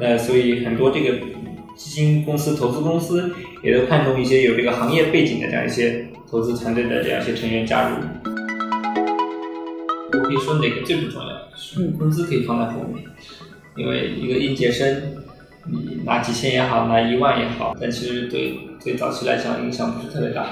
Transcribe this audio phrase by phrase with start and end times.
[0.00, 1.18] 那所以很多这个
[1.76, 7.96] 基金公司、投资公司也都看重一些有这个行业背景的这样一些投资团队的这样一些成员加入。
[10.12, 11.28] 我可以说哪个最不重要？
[11.56, 13.04] 是工资可以放在后面，
[13.76, 15.02] 因为一个应届生，
[15.66, 20.46] 你拿几千也好，拿一万也好，但其实对对早期来讲影响不是特别大。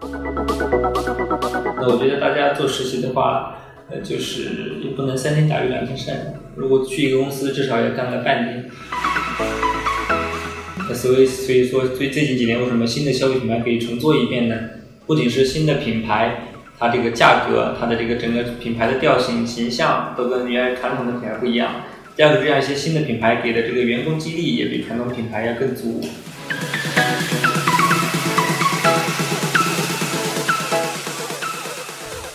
[0.00, 3.56] 那我觉得大家做实习的话，
[3.90, 6.34] 呃，就是也不能三天打鱼两天晒网。
[6.56, 8.70] 如果去一个公司，至少要干个半年。
[10.88, 14.56] 那所以所以说，最最近几年为什么新的消费品牌可以重做一遍呢？
[15.06, 21.86] 不仅是新的品牌，它这个价格，它的这个整个品牌的调性、形象都跟原来传统的品牌不一样。
[22.14, 26.02] 第二个，这样一些新的品牌给的这个员工激励也比传统品牌要更足。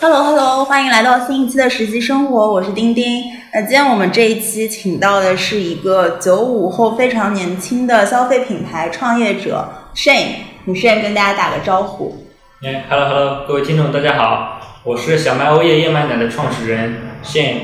[0.06, 3.22] Hello Hello，欢迎来到新一期的实习生活，我是丁丁。
[3.54, 10.26] 那今天我们这一期请到的是一个九五后非常年轻的消费品牌创业者 Shane，
[10.66, 12.22] 你 Shane 跟大家打个招呼。
[12.62, 17.54] 哎，Hello Hello，各位听众大家好，我是小麦欧叶燕麦奶的创始人 Shane。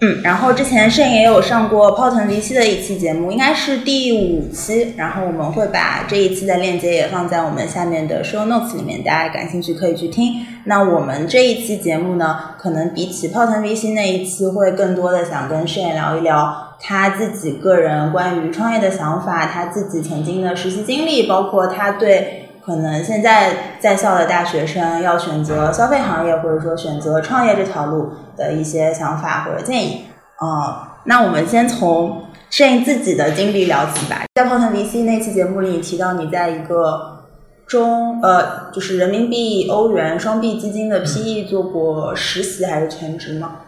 [0.00, 10.46] 嗯，然后之前盛也有上过泡腾离析的一期节目，应该是第五期，然后我们会把这一期的链接也放在我们下面的 show notes 里面，大家感兴趣可以去听。
[10.64, 22.40] 那我们这一期节目呢，可能比起泡腾 VC 那一期，会更多的想跟盛聊一聊他自己个人关于创业的想法，他自己曾经的实习经历，包括他对。
[22.64, 30.06] 可能现在在校的大学生要选择消费行业，或者说选择创业这条路的一些想法或者建议。
[30.38, 34.22] 啊，那我们先从适应自己的经历聊起吧。
[34.34, 37.23] 在泡腾 VC 那期节目里提到，你在一个
[37.66, 43.60] 中呃，就是人民币欧元双币基金的 PE 做过实习还是全职吗？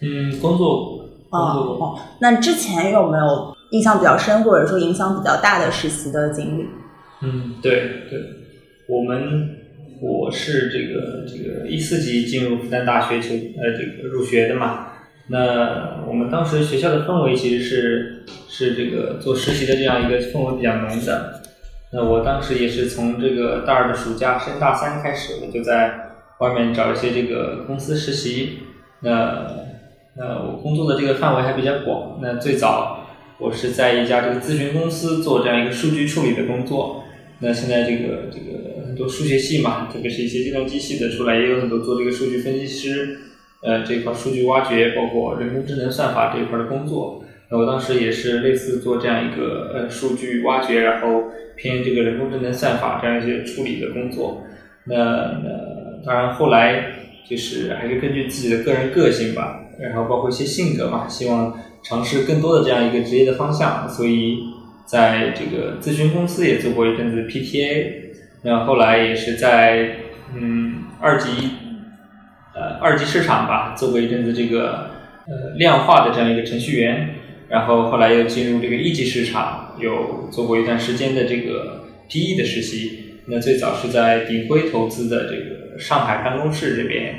[0.00, 1.98] 嗯，工作工作过。
[2.20, 6.66] 那之前有没有印象比较深或者说影响比较大的实习的经历？
[7.22, 8.20] 嗯，对对，
[8.88, 9.58] 我们
[10.00, 14.88] 我是这个这个一四级进入复旦大学求呃这个入学的嘛，
[15.28, 21.41] 那我们当时学校的氛围其实是是这个做实习的这样一个氛围比较浓的，
[21.92, 28.60] 那我当时也是从这个大二的暑假升大三开始，我就在外面找一些这个公司实习，
[29.00, 29.46] 那
[30.16, 33.06] 那我工作的这个范围还比较广，那最早
[33.38, 37.04] 我是在一家这个咨询公司做这样一个数据处理的工作。
[37.40, 43.18] 那现在这个这个很多数学系嘛，特别是一些计算机系的出来，也有很多做这个数据分析师，
[43.62, 47.21] 呃，这块数据挖掘，包括人工智能算法这一块的工作。
[47.52, 51.24] 那我当时也是类似做这样一个呃数据挖掘，然后
[51.54, 54.42] 偏这个人工智能算法这样一些处理的工作。
[54.86, 56.86] 那那当然后来
[57.28, 64.38] 就是还是根据自己的个人个性吧，然后包括一些性格嘛，希望尝试更多的这样一个职业的方向，所以。
[64.84, 67.92] 在这个咨询公司也做过一阵子 PTA，
[68.42, 69.94] 那后来也是在
[70.34, 71.50] 嗯二级
[72.52, 74.90] 呃二级市场吧做过一阵子这个
[75.28, 77.14] 呃量化的这样一个程序员，
[77.52, 83.20] 然后后来又进入这个一级市场，有做过一段时间的这个 PE 的实习。
[83.26, 87.14] 那最早是在鼎晖投资的这个上海办公室这边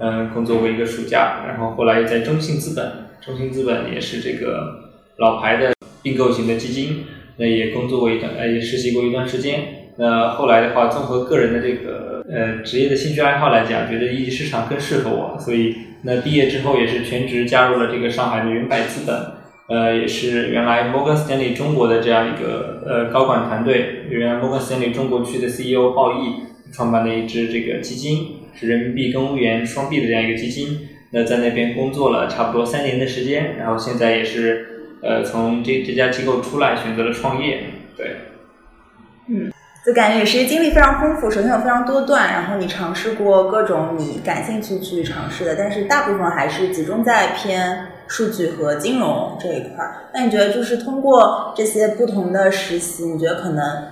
[0.00, 2.84] 嗯工作过一个暑假，然后后来又在中信资本，
[3.24, 5.72] 中信资本也是这个老牌的。
[6.02, 7.04] 并购型的基金，
[7.36, 9.90] 那也工作过一段，呃，也实习过一段时间。
[9.98, 19.16] 那后来的话，综合个人的这个呃职业的兴趣爱好来讲，觉得一级市场更适合我，所以那毕业之后也是全职加入了这个上海的云百资本，
[19.68, 30.88] 呃，也是原来摩根斯丹利中国的这样一个呃高管团队，原来摩根斯丹利中国区的 CEO 鲍毅创办的一支这个基金，是人民币跟欧元双币的这样一个基金。
[31.10, 34.72] 那在那边工作了差不多三年的时间，然后现在也是。
[35.02, 37.64] 呃，从这这家机构出来，选择了创业，
[37.96, 38.16] 对，
[39.28, 39.52] 嗯，
[39.84, 50.10] 就感觉也是经历非常丰富，首先有非常多段，然后你尝试过各种你感兴趣去尝试的，但是大部分还是集中在偏数据和金融这一块儿。
[50.14, 53.84] 那你觉得，就是通过这些不同的实习，你觉得可能，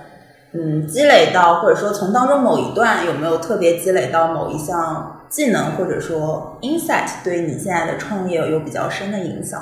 [0.53, 9.61] 嗯，积累到或者说从当中某一段有没有特别积累到某一项技能，或者说 insight，对你现在的创业有比较深的影响？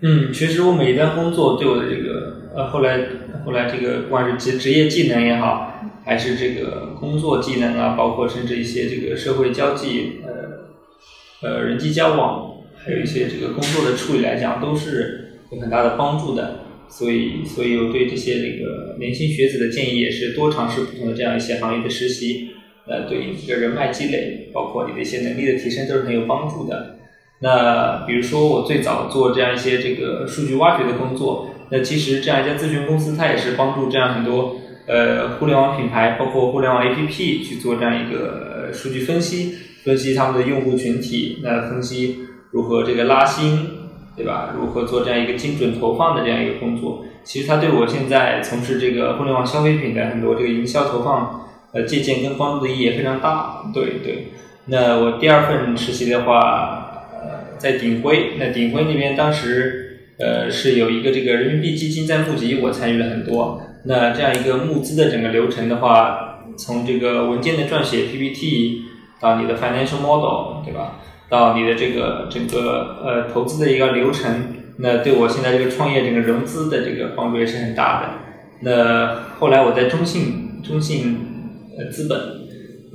[0.00, 2.98] 嗯，其实我每一段工作对我的这个呃后来
[3.46, 5.72] 后来这个不管是职职业技能也好，
[6.04, 12.53] 还是这个工作技能啊，包括甚至一些这个社会交际呃呃人际交往，
[12.84, 16.60] 还有一些这个工作的处理来讲，都是有很大的帮助的。
[16.86, 22.50] 所以，所以我对这些那个年轻学子的建议也是多尝试不同的这样一些行业的实习，
[22.86, 26.98] 呃，对你这个人脉积累，包括你的一些能力的提升，都是很有帮助的。
[27.40, 42.18] 那比如说我最早做这样一些这个数据挖掘的工作，那其实这样一家咨询公司，它也是帮助这样很多呃互联网品牌，包括互联网 APP 去做这样一个数据分析，分析他们的用户群体，那分析
[42.54, 43.68] 如何这个拉新，
[44.16, 44.54] 对吧？
[44.56, 53.70] 如何做这样一个精准投放的这样一个工作，其实它对我现在从事这个互联网消费品的很多这个营销投放，呃借鉴跟帮助的意义也非常大。
[53.74, 54.28] 对对，
[54.66, 56.80] 那我第二份实习的话。
[57.22, 63.62] 呃在鼎晖，那鼎晖那边当时，呃，是有一个这个人民币基金在募集，我参与了很多。
[63.84, 68.82] 那这样一个募资的整个流程的话，从这个文件的撰写 PPT
[69.18, 71.00] 到你的 financial model，对吧？
[71.28, 78.08] 到你的这个整个呃投资的一个流程，那对我现在这个创业整个融资的这个帮助也是很大的。
[78.60, 81.18] 那后来我在中信中信
[81.76, 82.18] 呃资本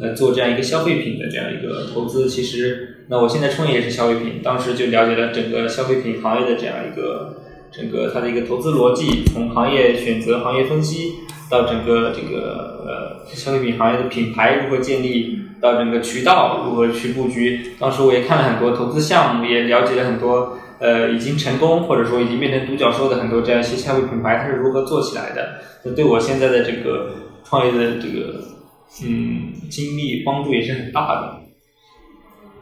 [0.01, 2.95] 呃做这样一个消费品的这样一个投资，其实。
[3.11, 7.41] 那我现在创业也是消费品，当时就了解了整个消费品行业的这样一个
[7.71, 11.15] 整个它的一个投资逻辑，从行业选择、行业分析，
[11.49, 17.73] 到整个这个呃消费品行业的品牌如何建立，到整个渠道如何去布局。
[17.79, 25.59] 当时我也看了很多投资项目，也了解了很多呃已经成功或者说已经变成独角兽的很多这样一些消费品牌，它是如何做起来的。
[25.83, 27.11] 那对我现在的这个
[27.43, 28.43] 创业的这个
[29.03, 31.35] 嗯经历帮助也是很大的。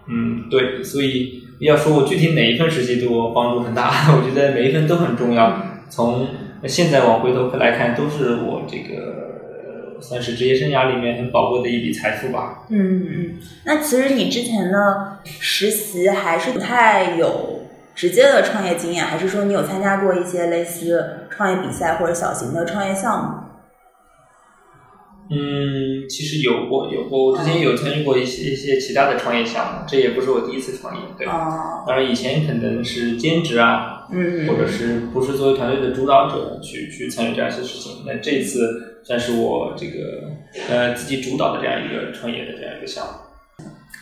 [0.10, 5.62] 嗯，对，所以要说我具体哪一份实习对我帮助很大， 我觉得每一份都很重要。
[5.90, 6.28] 从
[6.66, 12.66] 现在往回头来看，都是我这个算是职业生涯里面很宝贵的一笔财富吧。
[12.70, 17.62] 嗯嗯，那其实你之前呢实习还是不太有
[17.96, 23.47] 直接的创业经验，还是说你有参加过一些类似创业比赛或者小型的创业项目？
[25.30, 31.28] 嗯，其实有过有过，我之前有参与过一些一些其他的创业项目，这也不是我第一次创业，对。
[31.28, 38.04] 当然以前可能是兼职啊，嗯或者是不是作为团队的主导者去去参与这样一些事情。
[38.06, 40.32] 那这次算是我这个
[40.70, 43.12] 呃自己主导的这样一个创业的这样一个项目。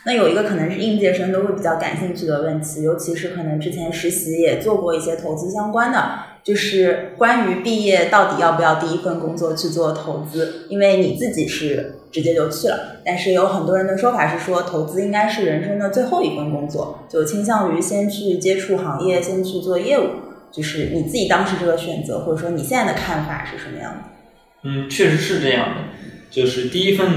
[0.05, 6.34] 那有一个可能是应届生都会比较感兴趣的问题，尤其是可能之前实习也做过一些投资相关的。
[6.45, 20.03] 就是关于毕业到底要不要第一份工作去做投资，因为你自己是直接就去了，但是有很多人的说法是说投资应该是人生的最后一份工作，就倾向于先去接触行业，先去做业务。
[20.51, 24.69] 就是你自己当时这个选择，或者说你现在的看法是什么样的？
[24.69, 25.81] 嗯，确实是这样的。
[26.29, 27.07] 就是第一份，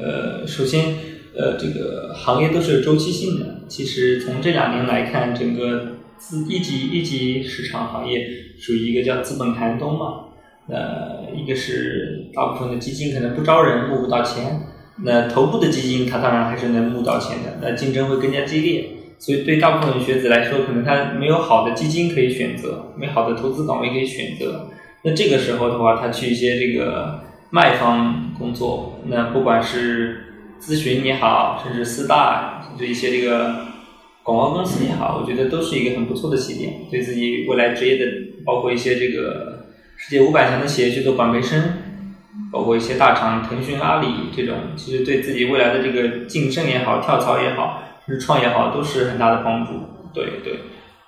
[0.00, 0.94] 呃，首先，
[1.36, 3.56] 呃，这个行业都是有周期性的。
[3.66, 8.28] 其实从这两年来看，整个资一级一级市场行业。
[8.60, 10.30] 属于一个叫资本寒冬嘛，
[10.66, 14.62] 呃，一个是大部分的基金可能不招人，募不到钱，
[15.04, 24.68] 那头部的基金它当然还是能募到钱的，那竞争会更加激烈，所以对大部分学子来说，可能他没有好的基金可以选择，没好的投资岗位可以选择，
[25.04, 27.20] 那这个时候的话，他去一些这个
[27.50, 30.24] 卖方工作，那不管是
[30.60, 33.67] 咨询也好，甚至四大，甚至一些这个。
[34.28, 38.04] 广告公司也好，我觉得都是一个很不错的起点，对自己未来职业的，
[38.44, 39.64] 包括一些这个
[39.96, 41.62] 世界五百强的企业去做管培生，
[42.52, 49.72] 包括一些大厂，腾讯、阿里这种，其实对自己未来的这个晋升也好、跳槽也好、日创业好，都是很大的帮助。
[50.12, 50.58] 对对，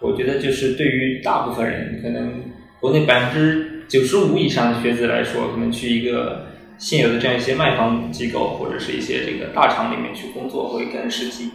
[0.00, 2.33] 我觉得就是对于大部分人，可能
[2.80, 6.47] 国内百分之九十五以上的学子来说，可能去一个
[6.78, 11.50] 现有的这样一些卖方机构或者是一些这个大厂里面去工作会更实际。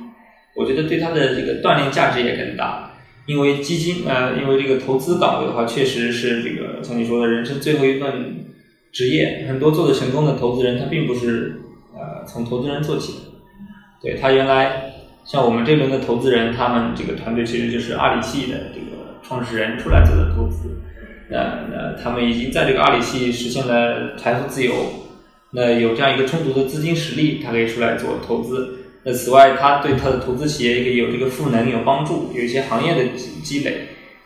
[0.55, 2.93] 我觉得对他的这个锻炼价值也更大，
[3.25, 8.45] 因为基金呃，因为这个投资岗位的话，确实是这个像你说的人生最后一份
[8.91, 9.45] 职业。
[9.47, 11.61] 很多做的成功的投资人，他并不是
[11.93, 13.19] 呃从投资人做起的，
[14.01, 14.93] 对他原来
[15.25, 20.81] 像我们这轮的投资人，他们这个团队其实就是阿里系的这个创始人出来做的投资，
[21.29, 24.73] 那那他们已经在这个阿里系实现了财富自由，
[25.51, 28.84] 那有这样一个充足的资金实力，他可以出来做投资。
[29.05, 33.01] 那此外，他对他的投资企业也有这个赋能、有帮助，有一些行业的
[33.43, 33.73] 积累。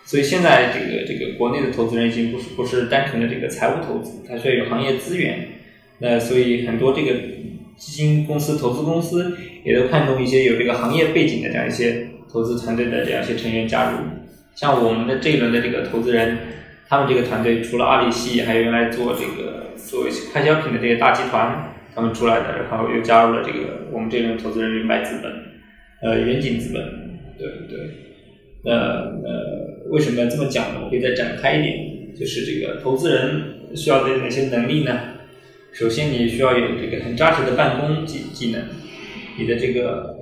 [0.06, 5.50] 所以现在这个这个国内的投资人已经不是不是单纯的这个财务投资，他需要有行业资源。
[5.98, 7.14] 那所以很多这个
[7.76, 13.98] 基金公司、投资公司也都看重一些有这个行业背景的这样一些投资团队的这样一些成员加入。
[14.56, 16.38] 像我们的这一轮的这个投资人，
[16.88, 21.76] 他们这个团队除了阿里系，还有原来做这个做一些快消品的这个大集团。
[22.00, 25.32] 他们出来的，然后又加入了这个我们这轮投资人明白资本，
[26.02, 26.82] 呃，远景资本，
[27.38, 27.90] 对对。
[28.64, 30.82] 那呃，为什么要这么讲呢？
[30.84, 34.98] 我可以再展开一点，就是这个投资人需要的哪些能力呢？
[35.74, 38.62] 首先，你需要有这个很扎实的办公技技能，
[39.38, 40.16] 你的这个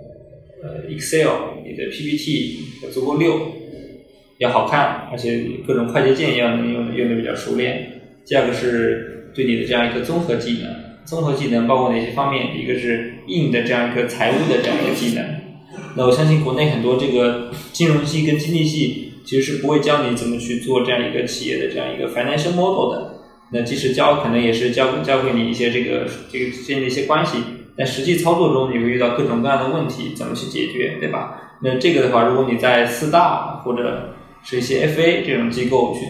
[0.63, 3.53] 呃 Excel，你的 PPT 要足够溜，
[4.39, 8.01] 要好看，而且各种快捷键要能用用的比较熟练。
[8.25, 10.69] 第二个是对你的这样一个综合技能，
[11.07, 12.59] 综合技能包括哪些方面？
[12.59, 15.25] 一个是硬的这样一个财务的这样一个技能。
[15.95, 23.13] 那我相信国内很多这个金融系跟经济系其实是不会教你怎么去做这样一个企业的这样一个 financial model 的。
[23.51, 27.37] 那即使教，可能也是教教给你一些这个这个之间的一些关系。
[27.77, 31.39] 但实际操作中，你会遇到各种各样的问题，怎么去解决，对吧？
[31.61, 36.01] 那这个的话，如果你在四大或者是一些 FA 这种机构去，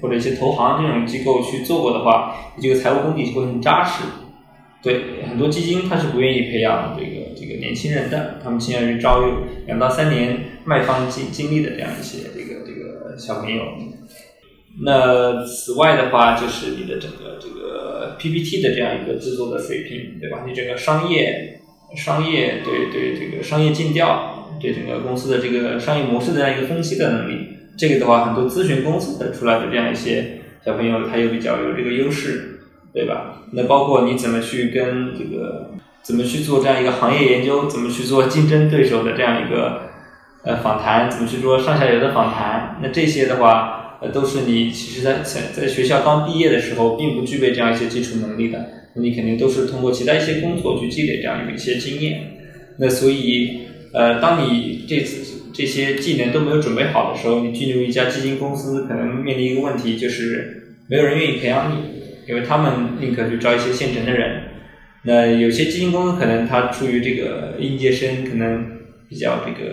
[0.00, 4.02] 或者一些投行这种机构去做过的话，你这个财务功底会很扎实。
[4.82, 13.62] 对，很多基金它是不愿意培养这个这个年轻人的，他们倾向于招有两到三年卖方经经历的这样一些这个这个小朋友。
[14.84, 20.44] 那此外的话，就是你的整个这个 PPT 的这样一个制作的水平，对吧？
[20.46, 21.62] 你整个商业、
[21.96, 32.55] 商业对对这个商业尽调，对整个公司的这个商业模式的这样一个分析的能力，这个的话，很多咨询公司的出来的这样一些小朋友，他又比较有这个优势，
[32.96, 33.42] 对吧？
[33.52, 35.70] 那包括你怎么去跟这个
[36.02, 39.82] 怎么去做这样一个行业研究，怎么去做竞争对手的这样一个
[40.44, 43.82] 呃访谈，怎么去做上下游的访谈，那这些的话。
[43.98, 48.62] 呃，都是你其实，在在在学校刚毕业的时候，并不具备这样一些基础能力的。
[48.94, 52.20] 你肯定都是通过其他一些工作去积累这样一些经验。
[52.78, 53.60] 那所以，
[53.94, 61.76] 呃，当你这次这些技能都没有准备好的时候，你进入一家基金公司，可能面临一个问题，就是没有人愿意培养你，
[62.26, 64.42] 因为他们宁可去招一些现成的人。
[65.02, 68.66] 那有些基金公司可能他出于这个应届生可能
[69.08, 69.70] 比较这个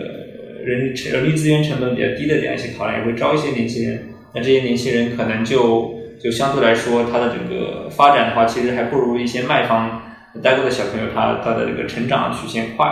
[0.64, 4.04] 人人力资源成本比较低的这样一些考量，也会招一些年轻人。
[4.32, 10.02] 那这些年轻人可能就就相对来说，他的整个发展的话，其实还不如一些卖方
[10.42, 12.86] 待过的小朋友，他他的这个成长曲线快。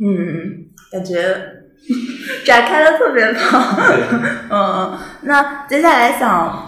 [0.00, 1.16] 嗯，感觉
[2.44, 3.76] 展开的特别棒。
[4.50, 6.67] 嗯，那接下来想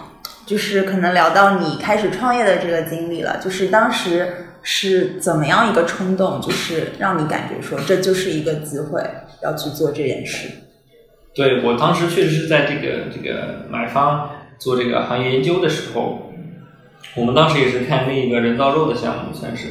[0.51, 4.27] 就是可能聊到你开始创业的这个经历了，就是当时
[4.61, 9.01] 是怎么样一个冲动，就是让你感觉说这就是一个机会，
[9.41, 10.49] 要去做这件事。
[11.33, 14.29] 对我当时确实是在这个这个买方
[14.59, 16.33] 做这个行业研究的时候，
[17.15, 19.67] 我们当时也是看另一个人造肉的项目，算是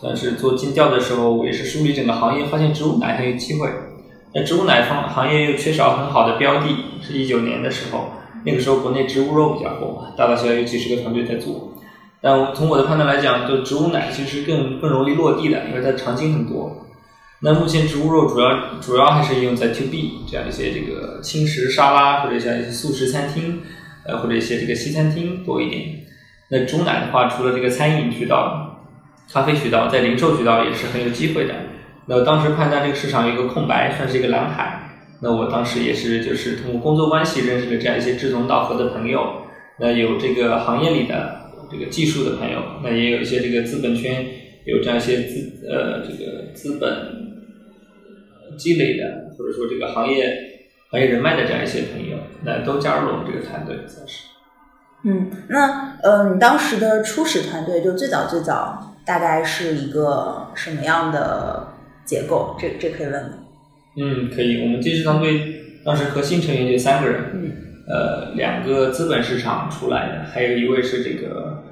[0.00, 3.68] 算是做尽调的时候，我也是梳理整个行业，发现植物奶很有机会。
[4.34, 6.66] 那植物奶方行业又缺少很好的标的，
[7.00, 8.14] 是一九年的时候，
[8.48, 11.74] 那个时候国内植物肉比较火嘛，大大小小有几十个团队在做。
[12.20, 16.86] 但从我的判断来讲，就植物奶其实更更容易落地的，因为它场景很多。
[17.40, 23.60] 那目前植物肉主要主要还是应用在 To B 这样一些这个轻食沙拉或者像一些素食餐厅，
[24.04, 25.82] 呃或者一些这个西餐厅多一点。
[26.50, 28.80] 那猪奶的话，除了这个餐饮渠道、
[29.32, 31.54] 咖啡渠道，在零售渠道也是很有机会的。
[32.06, 34.87] 那当时判断这个市场有一个空白，算是一个蓝海。
[35.20, 39.42] 那我当时也是就是通过工作关系认识了这样一些志同道合的朋友。
[39.78, 44.26] 那有这个行业里的这个技术的朋友，那也有一些这个资本圈
[44.64, 47.26] 有这样一些资呃这个资本。
[48.56, 50.36] 积累的，或者说这个行业
[50.90, 54.24] 行业人脉的这样一些朋友，那都加入了我们这个团队，算是。
[55.04, 61.68] 嗯，那呃，你当时的初始团队就最早最早大概是一个什么样的
[62.04, 62.56] 结构？
[62.58, 63.30] 这这可以问吗？
[64.00, 64.62] 嗯，可以。
[64.62, 67.52] 我们这支团队当时核心成员就三个人，嗯，
[67.88, 71.64] 呃，两个资本市场出来的，还有一位是这个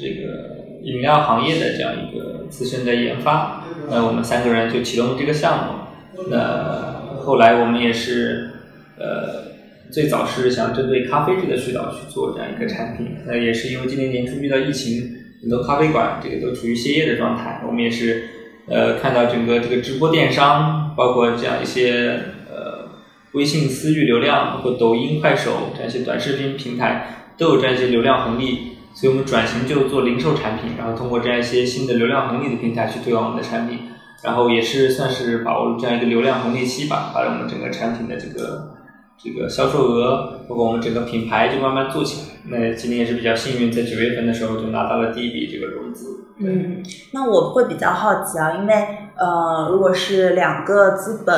[0.00, 6.28] 这个饮料行业的这样一个资深的研发，那我们三个人就启动了这个项目。
[6.30, 8.50] 那后来我们也是，
[8.98, 9.52] 呃，
[9.90, 13.16] 最早是想针对咖啡这个渠道去做这样一个产品。
[13.26, 15.10] 那也是因为今年年初遇到疫情，
[15.40, 17.62] 很多咖啡馆这个都处于歇业的状态。
[17.66, 18.24] 我们也是，
[18.66, 22.20] 呃，看到整个这个直播电商，包括这样一些
[22.50, 22.88] 呃
[23.32, 33.78] 微信私域流量，包括抖音、快手这样一些短视频平台都有这样一些流量红利，所以我们转型就做零售产品，然后通过这样一些新的流量红利的平台去推广我们的产品。
[34.22, 38.70] 然后也是算是把握这样一个流量红利期吧，把我们整个产品的这个
[39.18, 42.36] 这个销售额，包括我们整个品牌就慢慢做起来。
[42.48, 46.06] 那今年也是比较幸运，在九月份的时候就拿到了第一笔这个融资。
[46.38, 48.74] 嗯，那我会比较好奇啊，因为
[49.16, 51.36] 呃，如果是两个资本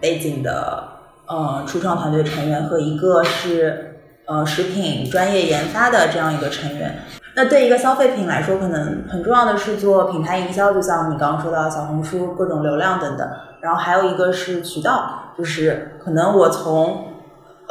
[0.00, 0.84] 背景的
[1.26, 6.98] 呃初创团队成员和一个是呃食品专业研发的这样一个成员。
[7.36, 13.28] 那对一个消费品来说，可能很重要的是做品牌营销，就像你刚刚说到小红书各种流量等等。
[13.60, 17.06] 然后还有一个是渠道，就是可能我从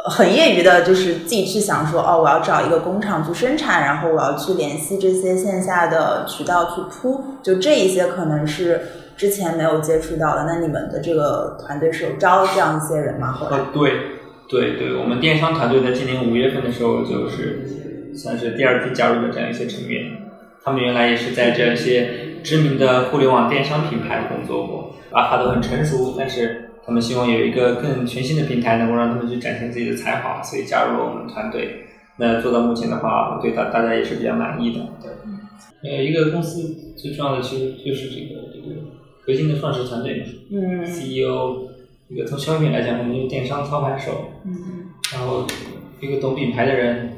[0.06, 8.82] 很业余的，就是自己去想说，哦，我要找一个工厂去生产，然后我要去联系这些线下的渠道去铺，就这一些可能是
[9.16, 10.44] 之前没有接触到的。
[10.46, 13.32] 那你们的这个团队是有招这样一些人吗？
[13.32, 13.92] 后来啊，对，
[14.48, 20.12] 对对，我们电商团队在今年五月份的时候，就是算是第二批加入的这样一些成员。
[20.64, 31.84] 他们原来也是在这样一些知名的互联网电商品牌工作过，啊，他都很成熟，但是他们希望有一个更全新的平台，能够让他们去展现自己的才华，所以加入了我们团队。
[32.16, 34.80] 那做到目前的话，我对大大家也是比较满意的。
[35.02, 38.40] 对，呃，一个公司最重要的其实就是这个
[39.26, 40.26] 核心的创始团队嘛。
[40.52, 41.68] 嗯 CEO，
[42.08, 44.52] 一个从消费品来讲，我们就是电商操盘手，嗯
[45.12, 45.46] 然后
[46.00, 47.12] 一个懂品牌的人，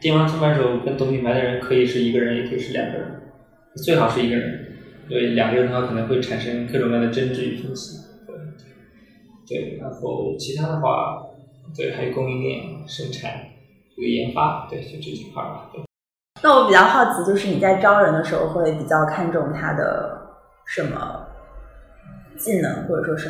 [0.00, 3.22] 电商操盘手跟懂品牌的人可以是一个人，也可以是两个人，
[3.84, 4.68] 最好是一个人。
[5.08, 7.98] 因为，两个人的话可能会产生各种各样的争执与分歧。
[9.46, 11.26] 对，对，然后其他的话，
[11.76, 13.32] 对，还有供应链、生产、
[13.94, 15.70] 这个研发，对，就这几块儿吧。
[15.72, 15.82] 对。
[16.42, 20.18] 那我比较好奇，就是你在招人的时候会比较看重他的
[20.66, 21.21] 什么
[22.38, 23.28] 技能，或者说是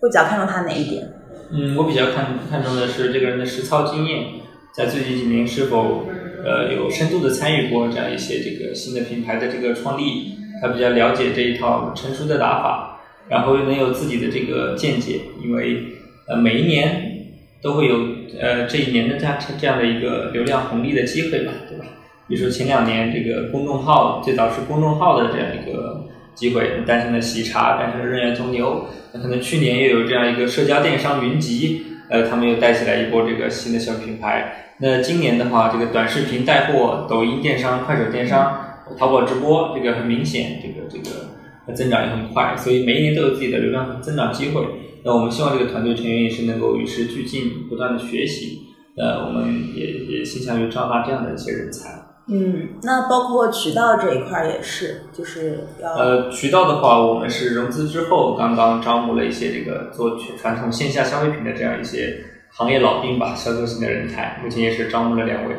[0.00, 1.08] 会比较看重他哪一点？
[1.50, 4.26] 嗯，我比较看看重的是这个人的实操经验，
[4.74, 6.06] 在最近几年是否
[6.44, 15.84] 呃有深度的参与过这样一些这个新的品牌的这个创立，他比较了解这一套成熟的打法，然后又能有自己的这个见解，因为
[16.28, 17.28] 呃每一年
[17.62, 17.96] 都会有
[18.40, 21.84] 呃这一年的这样这样的一个流量红利的机会吧，对吧？
[22.28, 26.04] 比如说前两年这个公众号最早是公众号的这样一个
[26.36, 28.86] 机会，诞生了喜茶，诞生了任园葱牛。
[29.12, 34.74] 那可能去年又有这样一个社交电商云集，呃，他们又带起来一波这个新的小品牌。
[34.78, 44.62] 那今年的话，这个短视频带货、抖音电商、快手电商、淘宝直播，这个很明显，这个这个增长也很快，所以每一年都有自己的流量增长机会。
[45.02, 48.66] 那我们希望这个团队成员也是能够与时俱进，不断的学习。
[48.98, 49.86] 呃，我们也
[50.18, 52.05] 也倾向于招纳这样的一些人才。
[52.28, 65.54] 嗯，那包括渠道这一块儿也是，就是要呃，渠道的话，我们是融资之后刚刚招募了一些这个做传统线下消费品的这样一些行业老兵吧，销售型的人才，目前也是招募了两位，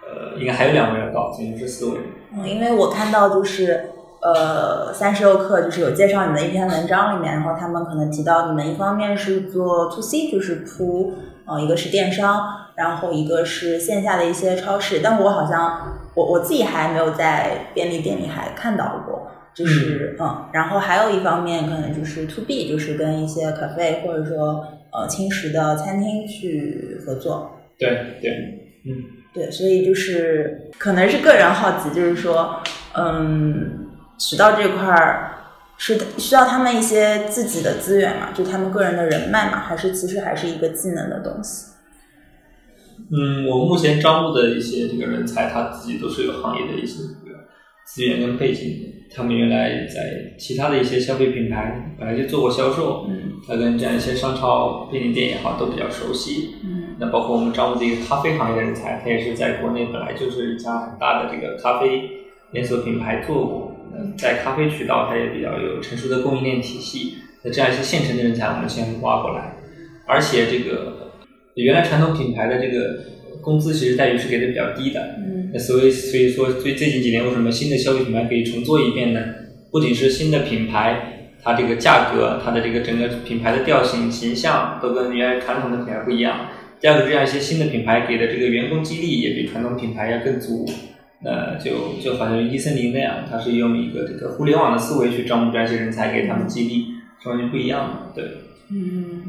[0.00, 1.98] 呃，应该还有两位要到，总共是四位。
[2.34, 3.90] 嗯，因为我看到就是
[4.22, 11.12] 呃，三十六氪就是有介绍你们的一篇文章里面，然后他们可能提到你们一方面是做 to C，就是铺
[11.44, 12.40] 呃一个是电商，
[12.82, 19.28] 然后一个是线下的一些超市，但我好像我我自己还没有在便利店里还看到过。
[19.54, 27.60] 就是嗯然后还有一方面可能就是 to B，就是跟一些 cafe 或者说呃轻食的餐厅去合作。
[27.78, 28.30] 对对，
[28.86, 32.62] 嗯，对，所以就是可能是个人好奇，就是说，
[32.94, 35.32] 嗯，渠道这块儿
[35.76, 41.71] 是需要他们一些自己的资源嘛，就他们个人的人脉嘛，还是其实还是一个技能的东西？
[43.10, 47.02] 嗯，我们目前招募的一些这个人才，他自己都是有行业的一些
[47.86, 48.92] 资源跟背景的。
[49.14, 56.54] 他们原来在其他的一些消费品牌本来就做过销售，嗯他跟这样一些商超、便利店也好都比较熟悉。
[56.64, 62.08] 嗯那包括我们招募的一个咖啡行业的人才，他也是在国内本来就是一家很大的这个咖啡
[62.52, 67.18] 连锁品牌做过，那在咖啡渠道他也比较有成熟的供应链体系。
[67.42, 69.56] 那这样一些现成的人才，我们先挖过来，
[70.06, 71.01] 而且这个
[71.54, 73.04] 原来传统品牌的这个
[73.40, 79.20] 工资其实待遇是给的比较低的，嗯那所以所以说最最近几年为什么新的消费品牌可以重做一遍呢？
[79.70, 86.48] 不仅是新的品牌，它这个价格，它的这个整个品牌的调性、形象都跟原来传统的品牌不一样。
[86.80, 90.66] 第二个，这样一些新的品牌给的这个员工激励也比传统品牌要更足。
[91.24, 96.86] 呃，就就好像伊森林那样，它是用一个这个互联网的思维去招募这样一些人才，给他们激励，
[97.22, 98.20] 是完全不一样的。
[98.20, 98.30] 对。
[98.72, 99.22] 嗯，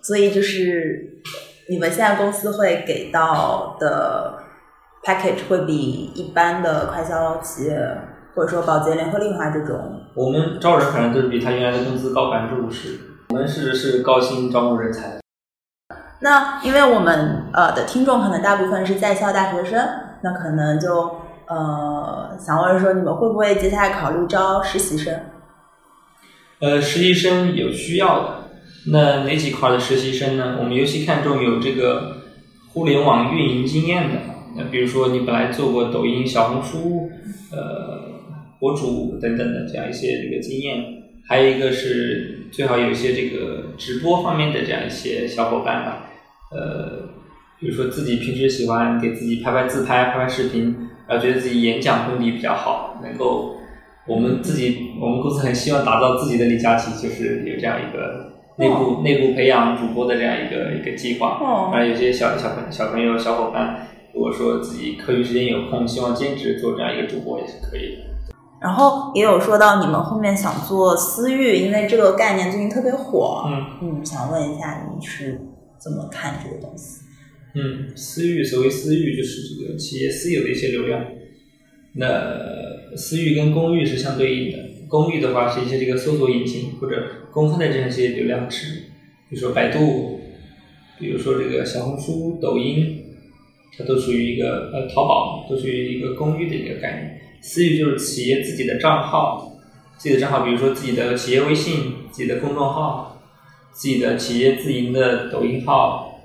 [0.00, 1.20] 所以就是
[1.70, 4.34] 你们现在公司会给到的
[5.04, 7.78] package 会比一般的快消企业
[8.34, 12.98] 或者说保洁、联合利华这种我们招人反正就是比他原来的工资高百分之五十。
[13.28, 15.20] 我们是是高薪招募人才。
[16.18, 19.88] 那因为我们呃的听众可能大部分是在校大学生，
[20.22, 25.14] 那可能就呃想问说你们会不会接下来考虑招实习生？
[26.60, 28.34] 呃，实习生有需要的，
[28.86, 30.56] 那哪几块的实习生呢？
[30.58, 32.16] 我们尤其看重有这个
[32.68, 34.16] 互联网运营经验的。
[34.56, 37.10] 那比如说你本来做过抖音、小红书，
[37.52, 38.00] 呃，
[38.58, 40.82] 博主等等的这样一些这个经验，
[41.28, 46.10] 还有一个是最好有一些这个直播方面的这样一些小伙伴吧。
[46.50, 47.10] 呃，
[47.60, 50.74] 比如说自己平时喜欢给自己拍拍自拍、拍拍视频，
[51.06, 53.56] 然后觉得自己演讲功底比较好，能够
[54.08, 61.38] 我们自己我们公司很希望打造自己的李佳琦，就是有这样一个内部、内部培养主播的这样一个一个计划。
[61.40, 68.02] 哦当然，有些小小朋小朋友、小伙伴，如果说自己课余时间有空，希望兼职做这样一个主播也是可以的。
[68.60, 73.44] 然后也有说到你们后面想做私域，因为这个概念最近特别火。
[73.46, 75.40] 嗯嗯，想问一下你是
[75.78, 77.00] 怎么看这个东西？
[77.54, 81.02] 嗯，私域所谓私域就是这个企业私有的一些流量。
[81.94, 84.58] 那私域跟公域是相对应的，
[84.90, 88.74] 公域的话是一些这个搜索引擎或者公开的这样一些流量池，
[89.28, 90.20] 比如说百度，
[90.98, 93.04] 比如说这个小红书、抖音，
[93.78, 97.20] 它都属于一个呃淘宝都属于一个公域的一个概念。
[97.40, 99.56] 私域就是企业自己的账号，
[99.96, 103.22] 自己的账号，比如说自己的企业微信、自己的公众号、
[103.72, 106.20] 自己的企业自营的抖音号、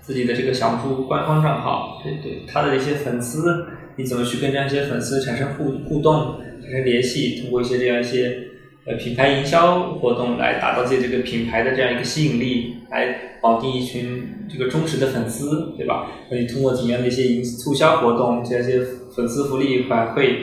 [0.00, 3.64] 自己的这个小红书官方账号，对对，他的一些粉丝。
[3.94, 6.40] 你怎么去跟这样一些粉丝产生互互动、
[6.72, 7.42] 产生联系？
[7.42, 8.44] 通过一些这样一些
[8.86, 16.10] 呃品牌营销活动来打造自己这个品牌的这样一个吸引力，来绑定一群这个忠实的粉丝，对吧？
[16.30, 18.80] 那你通过怎样的一些营促销活动、这样一些
[19.14, 20.36] 粉丝福利反馈，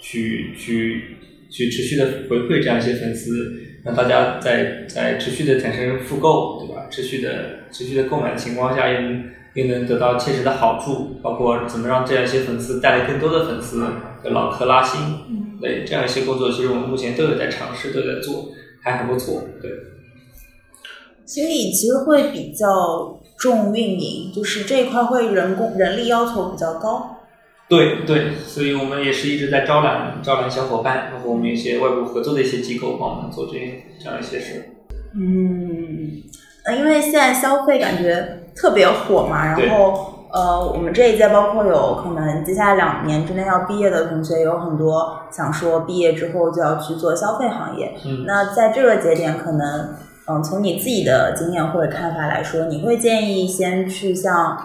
[0.00, 1.18] 去去
[1.48, 6.88] 去持续的回馈这样一些粉丝，让大家在在持续的产生复购，对吧？
[6.90, 9.24] 持续的持续的购买的情况下，也能。
[9.56, 13.86] 又能得到切实的好处，包括怎么让这样一些粉丝带来更多的粉丝，
[14.24, 15.00] 老客拉新，
[15.60, 18.50] 对这样一些工作，其实我们目前都有在尝试，都在做，
[18.82, 19.70] 还很不错，对。
[21.24, 27.18] 所以其实会比较重运营，就是这一块会人工人力要求比较高。
[27.68, 33.52] 对对，所以我们也是一直在招揽招揽小伙伴，包括我们一些外部合作的一些机构，帮我们做这
[33.98, 34.70] 这样一些事。
[35.14, 36.22] 嗯，
[36.64, 38.42] 呃，因为现在消费感觉。
[38.58, 47.96] 特别火嘛，然后呃，我们这一届包括有可能接下来两年之内要毕业的同学，有很多想说毕业之后就要去做消费行业。
[48.04, 49.94] 嗯，那在这个节点，可能
[50.26, 54.58] 嗯，从你自己的经验或者看法来说，你会建议先去像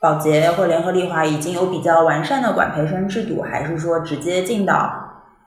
[0.00, 4.90] 保洁或联合利华已经有比较完善的管培生制度，还是说直接进到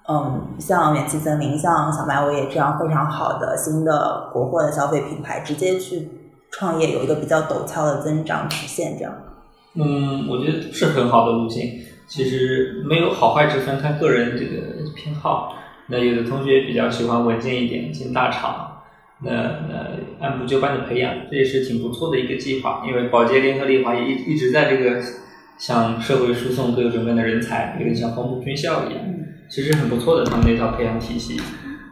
[0.07, 6.11] 嗯，像元气森林、像小麦味这样非常好的新的国货的消费品牌，直接去。
[6.49, 9.13] 创业有一个比较陡峭的增长曲线，这样。
[9.77, 11.81] 嗯，我觉得是很好的路径。
[12.07, 15.55] 其实没有好坏之分，看个人这个偏好。
[15.87, 18.81] 那有的同学比较喜欢稳健一点，进大厂。
[19.23, 19.31] 那
[19.67, 22.83] 那按部就班的培养，这也是挺不错的一个计划。
[22.87, 25.01] 因为宝洁、联合利华也一一直在这个
[25.57, 29.03] 向社会输送各种各样的人才，有点像黄埔军校一样，
[29.49, 31.39] 其实很不错的他们那套培养体系。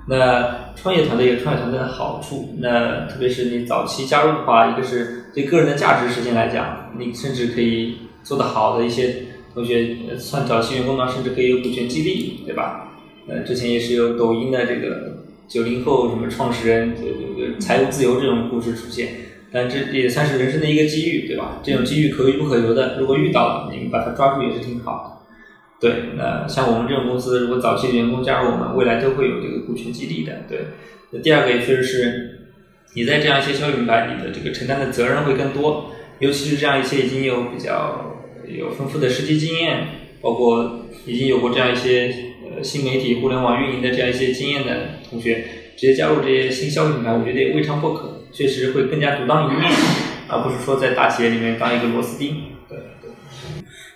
[0.08, 9.18] 那创业团队有创业团队的好处，那特别是你早期加入的话，一个是对个人的价值实现来讲，你甚至可以做得好的一些
[9.54, 12.94] 同学，算早期员工呢，甚至可以有股权激励，对吧？
[13.28, 19.10] 呃，之前也是有抖音的这个九零后什么创始人，这个财务自由这种故事出现，
[19.52, 21.60] 但这也算是人生的一个机遇，对吧？
[21.62, 25.16] 这种机遇可遇不可求的，如果遇到了，你们把它抓住也是挺好的。
[25.82, 30.44] 对，那像我们这种公司，如果早期的员工加入我们，未来都会有这个股权激励的。
[30.48, 30.60] 对，
[31.12, 32.35] 那第二个也确实是，
[32.96, 38.16] 你在这样一些消费品牌，你的这个承担的责任会更多，尤其是这样一些已经有比较
[38.48, 39.88] 有丰富的实际经验，
[40.22, 45.44] 包括已经有过这样一些呃新媒体、互联网运营的这样一些经验的同学，
[45.76, 49.70] 直接加入这些新消费品牌，我觉得也未尝不可，确实会更加独当一面，
[50.30, 52.38] 而不是说在大企业里面当一个螺丝钉。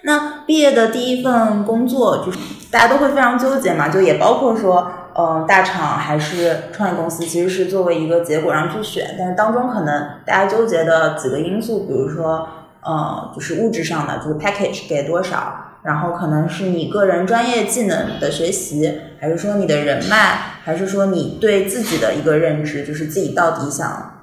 [0.04, 2.38] 那毕业的第一份工作，就是
[2.72, 12.48] 大家都会非常纠结嘛，就也包括说，嗯，大厂还是创业公司，其实是作为一个结果上去选，但是当中可能大家纠结的几个因素，比如说，
[12.82, 15.54] 呃，就是物质上的，就是 package 给多少，
[15.84, 24.22] 然后可能是你个人专业技能的学习，还是说你的人脉，还是说你对自己的一个认知，就是自己到底想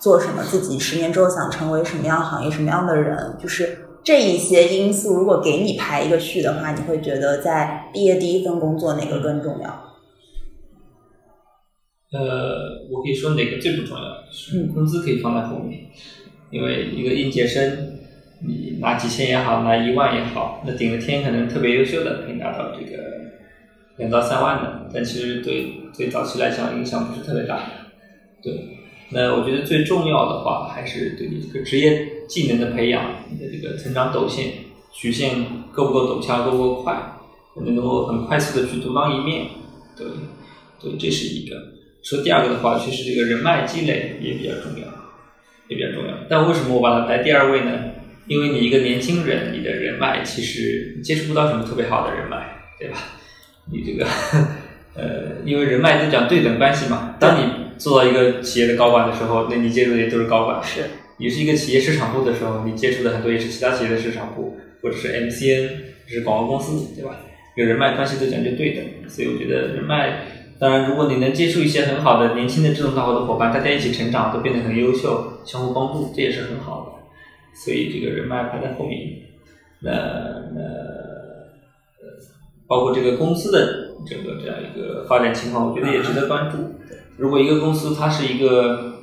[0.00, 3.84] 做什么，自己十年之后想成为什么样行业、什么样的人，就是。
[4.04, 9.68] 这一些因素，如果给你排一个序的话，你会觉得在毕业第一份工作哪个更重要？
[12.10, 14.24] 呃，我可以说哪个最不重要？
[14.30, 15.90] 是工资可以放在后面，
[16.50, 17.98] 因为一个应届生，
[18.40, 23.02] 你拿几千也好，拿一万也好，那顶了天可能特别优秀的可以拿到这个
[23.98, 27.60] 两到三万的，但其实对对早期来讲影响不是特别大。
[28.42, 28.54] 对。
[29.10, 34.52] 那我觉得最重要的话，还是对你这个职业技能的培养，你的这个成长陡线
[34.92, 37.16] 曲线够不够陡峭，够不够快，
[37.56, 39.46] 能够很快速的去独当一面，
[39.96, 40.06] 对，
[40.80, 41.77] 对，这是一个。
[42.02, 44.86] 说第二个的话，其实这个人脉积累也比较重要，
[45.68, 46.14] 也比较重要。
[46.28, 47.72] 但为什么我把它排第二位呢？
[48.26, 52.36] 因为你一个年轻人，你的人脉其实接触不到什么特别好的人脉，
[52.78, 52.98] 对吧？
[53.72, 54.06] 你这个，
[54.94, 57.68] 呃，因为人脉就讲对等关系嘛，当你。
[57.78, 60.60] 做到一个企业的高管的时候，那你接触的也都是高管。
[60.64, 60.80] 是，
[61.18, 65.68] 你是一个企业市场部的时候，你接触的很多也是其他企业的市场部，或者是 MCN，
[66.08, 67.20] 是广告公司，对吧？
[67.54, 70.24] 有人脉关系都讲究对等，所以我觉得人脉，
[70.58, 77.58] 当然如果你能接触一些很好的年轻的志同道合的伙伴，大家一起成长，都变得很优秀，相互帮助，这也是很好的。
[77.64, 79.00] 所以这个人脉排在后面。
[79.80, 79.92] 那
[80.54, 80.60] 那，
[82.66, 86.56] 包括这个公司的整个这样一个发展情况，我觉得也值得关注。
[87.16, 88.94] 如果一个公司它是一个，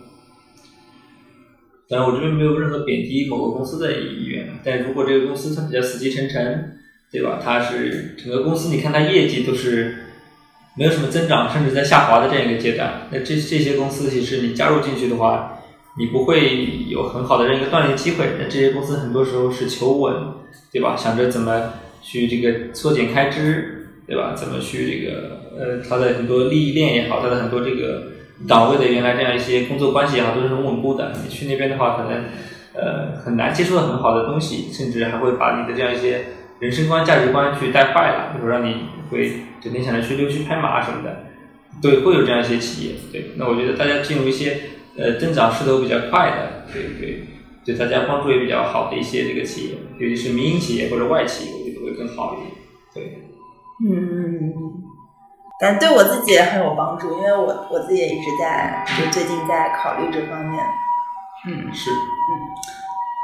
[1.88, 6.78] 当然我这边没有任何贬低某个公司的意愿，但如果这个公司它比较死气沉沉，
[7.12, 7.40] 对吧？
[7.42, 9.96] 它是整个公司，你看它业绩都是
[10.78, 15.60] 没有什么增长，甚至在下滑的这样一个阶段，那这这些公司其实你加入进去的话，
[15.98, 18.26] 你不会有很好的这样一个锻炼机会。
[18.40, 20.14] 那这些公司很多时候是求稳。
[20.72, 20.94] 对吧？
[20.94, 24.34] 想着怎么去这个缩减开支，对吧？
[24.36, 28.08] 怎么去这个呃，它的很多利益链也好，它的很多这个
[28.46, 31.14] 岗位的原来这样一些工作关系也好，都是很稳固的。
[31.24, 32.26] 你去那边的话，可能
[32.74, 36.26] 呃很难接触到很好的东西，甚至还会把你的这样一些
[36.60, 38.76] 人生观、价值观去带坏了，比如让你
[39.16, 41.26] 会整天想着去溜须拍马什么的。
[41.82, 42.96] 对，会有这样一些企业。
[43.12, 44.60] 对，那我觉得大家进入一些
[44.98, 47.28] 呃增长势头比较快的，对对。
[47.66, 52.52] 对大家帮助也比较好的一些这个企业，尤其是民营企业或者外企，我觉得会更好一点。
[52.94, 53.24] 对，
[53.84, 54.54] 嗯，
[55.60, 60.64] 但对我自己也很有帮助，因为我我自己也一直在，就最近在考虑这方面。
[61.48, 61.94] 嗯，是，嗯，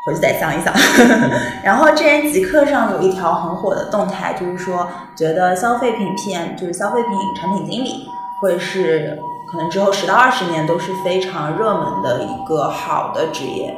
[0.05, 0.73] 回去再想一想。
[1.63, 8.07] 然后之前极客上有一条很火的动态，就是说觉得消费品 PM 就是消费品产品经理
[8.41, 9.19] 会是
[9.51, 13.75] 可能之后十到二十年都是非常热门的一个好的职业。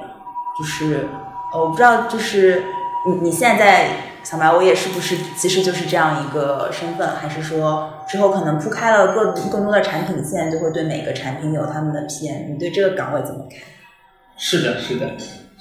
[0.57, 1.07] 就是，
[1.51, 2.63] 我不知道，就是
[3.07, 3.89] 你你现在在
[4.23, 12.51] 小白，我也是不是其实就是这样一个身份，还是说之后可能铺开了更更多的产品线，就会对每个产品有他们的 PM？
[12.51, 13.59] 你对这个岗位怎么看？
[14.38, 15.09] 是的，是的，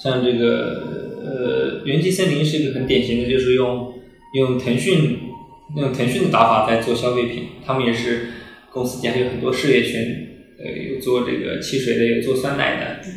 [0.02, 0.82] 像这个
[1.24, 3.94] 呃，元气森林是一个很典型的，就是用
[4.34, 5.18] 用腾讯
[5.76, 8.28] 用腾讯的打法在做消费品，他们也是
[8.72, 10.00] 公司底下有很多事业群，
[10.58, 13.08] 呃，有做这个汽水的，有做酸奶的。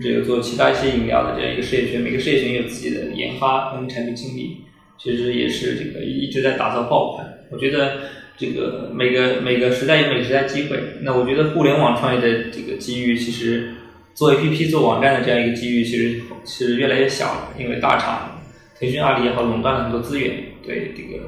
[0.00, 4.58] 只有做其他一些饮料的这样一个事业群，每个事业群有自己的研发跟产品经理，
[4.96, 7.26] 其实也是这个一直在打造爆款。
[7.50, 7.98] 我觉得
[8.38, 10.78] 这个每个每个时代有每个时代机会。
[11.02, 13.74] 那我觉得互联网创业的这个机遇，其实
[14.20, 17.54] 做 APP 做网站的这样一个机遇，其实是越来越小了。
[17.58, 18.38] 因为大厂
[18.78, 20.30] 腾讯、阿里也好，垄断了很多资源。
[20.62, 21.24] 对这个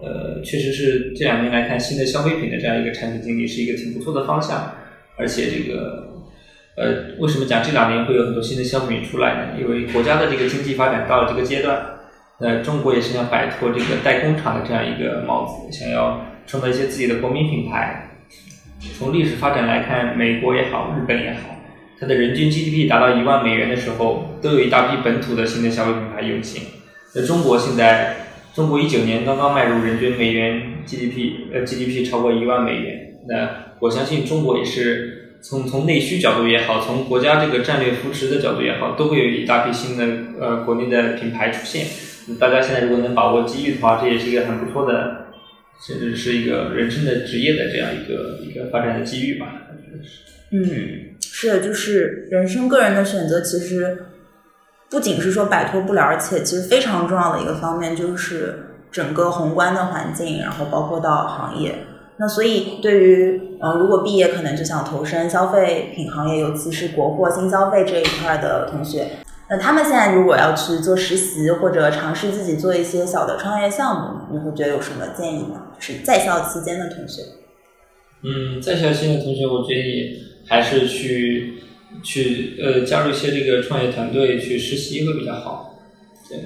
[0.00, 4.72] 呃，确实是这两年来看，新的消费品的这样一个产品经理是一个挺不错的方向，
[5.18, 6.08] 而且这个。
[6.78, 9.60] 呃，为什么讲这两年会有很多新的消费品出来呢？
[9.60, 11.78] 因为国家的这个经济发展到了这个阶段，
[12.38, 18.08] 呃，中国也是想摆脱这个代工厂的这样一个帽子，想要创造一些自己的国民品牌。
[18.96, 21.54] 从历史发展来看，美国也好，日本也好，
[22.00, 26.62] 它的人均 GDP 达到一万美元的时候，都有一大批本土的新的消费品牌涌现。
[27.14, 28.16] 那中国现在，
[28.54, 33.18] 中国一九年刚刚迈入人均美元 GDP，呃，GDP 超过一万美元。
[33.28, 35.18] 那我相信中国也是。
[35.42, 40.04] 从从内需角度也好，从国家这个战略扶持的角度也好，都会有一大批新的
[40.38, 41.86] 呃国内的品牌出现。
[42.38, 45.28] 大家现在如果能把握机遇的话，这也是一个很不错的，
[45.80, 49.46] 甚至是一个人生的职业的这样一个一个发展的机遇吧。
[50.50, 50.60] 嗯，
[51.40, 53.96] 是，就是人生个人的选择，其实
[54.90, 58.58] 不仅是说摆脱不了，而且其实非常重要的一个方面就是
[58.90, 61.74] 整个宏观的环境，然后包括到行业。
[62.18, 69.06] 那所以，对于呃，如果毕业可能就想投身消费品行业，尤其是国货新消费这一块的同学，
[69.48, 75.68] 那他们现在如果要去做实习或者尝试自己做一些小的创业项目，你会觉得有什么建议吗？
[75.78, 77.22] 就是在校期间的同学。
[78.22, 81.54] 嗯，在校期间的同学，我建议还是去
[82.02, 85.80] 去呃加入一些这个创业团队去实习会比较好。
[86.28, 86.38] 对，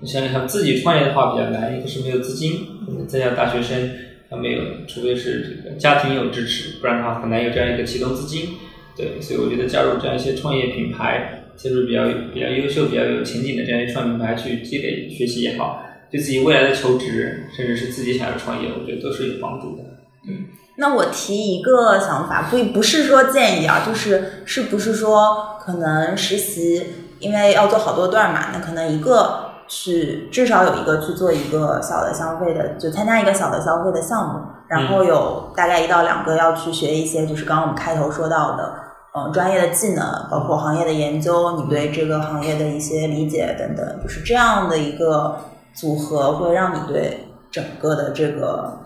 [0.00, 2.66] 你想想自己创业的话比较难，一个是没有资金，
[3.08, 3.90] 在校大学生。
[4.30, 8.48] 他没有，除非是这个家庭有支持，不然的话很难有这样一个启动资金。
[8.96, 19.84] 对，所以我觉得加入这样一些创业品牌，就是比较比较优秀、比较有前景的这样一些创业品牌去积累学习也好，对自己未来的求职，甚至是自己想要创业，我觉得都是有帮助的。
[20.26, 29.52] 嗯，那我提一个想法，不不是说建议啊，就是是不是说可能实习，因为要做好多段嘛，那可能一个。
[29.66, 38.74] 去至少有一个去做一个小的消费的，就参加一个小的消费的项目，然后有大概一到两个要去学一些，就是刚刚我们开头说到的，
[39.14, 45.40] 嗯，专业的技能，包括行业的研究，你对这个行业的一些理解等等，就是这样的一个
[45.74, 48.80] 组合，会让你对整个的这个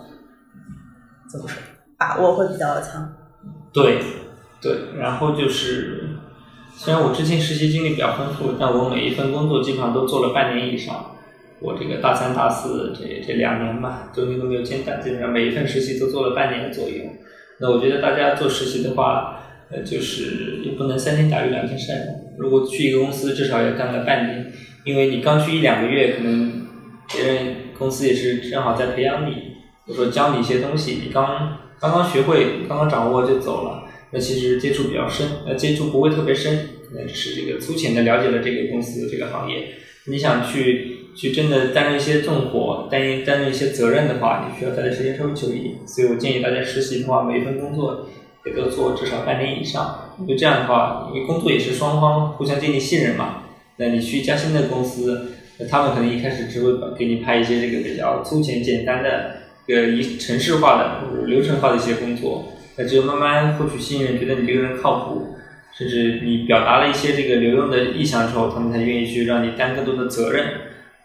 [1.29, 1.61] 怎么说
[1.99, 3.15] 把握会比较强。
[3.73, 3.99] 对，
[4.61, 6.05] 对，然后就是。
[6.81, 11.07] 虽然我之前实习经历比较丰富，但我每一份工作基本上都做了半年以上。
[11.59, 17.03] 我这个大三、大四这这两年吧，中间都没有间断，基本上每一份实习都做了半年左右。
[17.59, 19.41] 那我觉得大家做实习的话，
[19.73, 22.07] 呃，就是也不能三天打鱼两天晒网。
[22.39, 24.53] 如果去一个公司，至少要干个半年，
[24.85, 26.65] 因为你刚去一两个月，可能
[27.13, 29.33] 别人公司也是正好在培养你，
[29.85, 39.69] 或者说教你一些东西，你刚刚刚学会、刚刚掌握就走了，那其实接触比较深，呃，接触不会特别深，可能只是这个粗浅的了解了这个公司这个行业。
[40.07, 45.75] 你想去去真的担任一些重活，担任担任一些责任的话，你需要待的时间稍微久一点。
[45.87, 48.09] 所以我建议大家实习的话，每一份工作
[48.47, 50.14] 也都做至少半年以上。
[50.27, 53.45] 就这样的话，因为工作也是双方互相建立信任嘛。
[53.77, 59.37] 那你去一家新的公司，那他们可能一开始只会给你派一些这个比较粗浅简单的、
[59.67, 62.53] 个一城市化的流程化的一些工作。
[62.77, 65.35] 那只有慢慢获取信任，觉得你这个人靠谱。
[65.77, 70.45] 甚至你表达了一些这个留用的意向之后，他们才愿意去让你担更多的责任。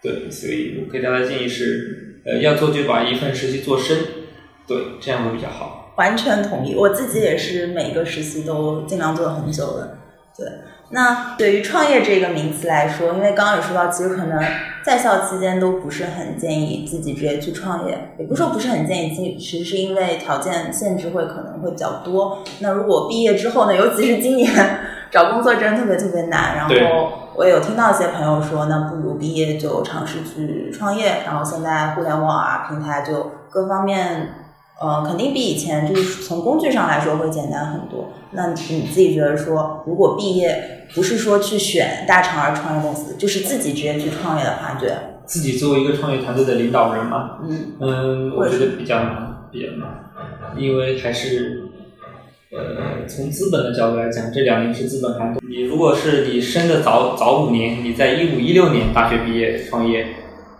[0.02, 3.98] 对，所以我给大家建议是，呃，要做就把一份实习做深，
[4.66, 5.94] 对，这样会比较好。
[5.96, 9.98] 完全同意，我自己也是每个实习都尽量做很久的。
[10.36, 10.44] 对，
[10.90, 14.38] 那对于创业这个名词来说，因为刚刚有说到，其实可能
[14.84, 22.44] 在校期间都不是很建议自己直接去创业，也不是说不是很建议，其实是因为条件限制会可能会比较多。
[22.60, 24.48] 那如果毕业之后呢，尤其是今年
[25.10, 26.74] 找工作真的特别特别难，然后
[27.34, 34.43] 我也有听到一些朋友说，那不如毕业就尝试去创业，然后现在互联网啊平台就各方面。
[34.80, 38.12] 呃，肯定比以前就是从工具上来说会简单很多。
[38.32, 44.90] 那你自己觉得说，如果毕业不是说去选大厂而创业公司，就是自己直接去创业的话，对？
[45.24, 49.88] 自己作为一个创业团队的领导人嘛，嗯嗯，我觉得比较难，比较难，
[50.58, 51.62] 因为还是
[52.52, 55.40] 呃，从资本的角度来讲，这两年是资本寒冬。
[55.48, 60.08] 你如果是你升的早早五年，你在一五一六年大学毕业创业，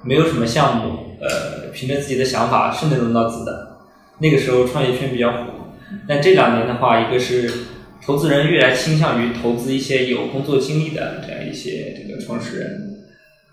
[0.03, 3.74] 没有什么项目，呃，凭着自己的想法是能融到资的。
[4.21, 5.75] 那个时候创业圈比较火，
[6.09, 7.51] 但这两年的话，一个是
[8.05, 12.99] 投资人越来倾向于投资一些有工作经历的这样一些这个创始人，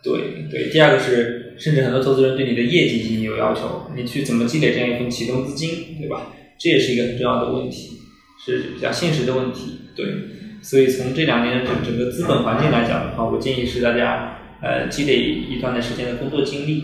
[0.04, 0.69] 对对。
[0.69, 6.34] 第二个是，甚至很多投资人对你的业绩已经有要求，你去怎么积累这样一份启动资金，对吧？
[6.60, 7.97] 这也是一个很重要的问题，
[8.45, 9.80] 是比较现实的问题。
[9.95, 10.06] 对，
[10.62, 15.17] 所以从这两年的整整个资本环境来讲的话，我建议是大家呃积累
[15.50, 16.84] 一段的时间的工作经历，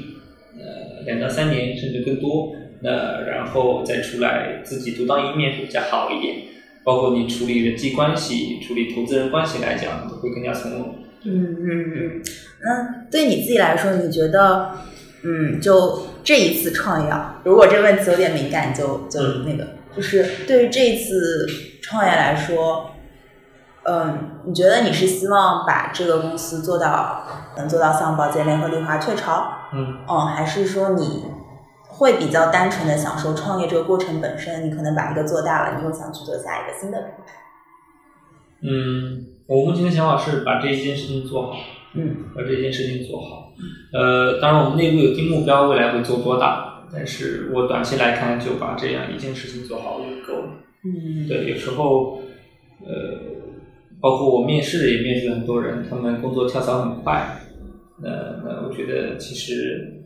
[0.58, 2.56] 呃两到三年甚至更多。
[2.82, 6.36] 那然后再出来自己独当一面会比较好一点，
[6.84, 10.96] 包括你处理人际关系、处理投资人关系来讲，都会更加从容。
[11.24, 12.22] 嗯嗯嗯。
[12.62, 14.72] 那对你自己来说，你觉得，
[15.24, 21.48] 嗯，就这一次创业啊，如果这个问题有点敏感，就就那个，就是对于这一次
[21.82, 22.92] 创业来说，
[23.84, 27.24] 嗯，你觉得你是希望把这个公司做到
[27.58, 29.52] 能做到像宝洁联合利华雀巢？
[29.74, 29.98] 嗯。
[30.08, 31.24] 哦，还是说你？
[31.98, 37.34] 会比较单纯的享受创业这个过程本身，你可能把一个做大了，你又想去做下一个新的品牌。
[38.62, 41.58] 嗯，我目前的想法是把这一件事情做好。
[41.96, 43.52] 嗯，把这件事情做好。
[43.94, 50.50] 呃，当然我们内部有定目标，未来会做多大，但是我短期来看，就把这样一件事情做好就够了。
[50.86, 52.22] 嗯，对，有时候，
[52.86, 53.18] 呃，
[54.00, 57.42] 包括我面试也面试很多人，他们工作跳槽很快。
[58.00, 58.10] 那
[58.46, 59.97] 那我觉得其实。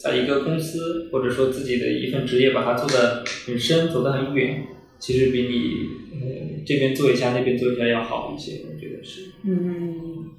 [0.00, 4.64] 在一个公司，或者说自己的一份职业，把它做得很深，走得很远，
[4.98, 9.32] 其实比你呃这边做一下，那边做一下要好一些，我觉得是。
[9.44, 10.30] 嗯，